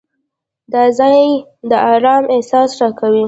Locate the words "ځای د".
0.97-1.71